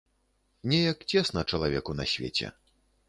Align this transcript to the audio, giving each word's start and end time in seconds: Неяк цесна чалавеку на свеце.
Неяк 0.71 1.03
цесна 1.13 1.43
чалавеку 1.53 1.91
на 2.01 2.09
свеце. 2.15 2.47